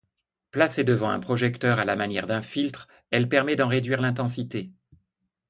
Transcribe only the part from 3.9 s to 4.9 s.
l'intensité.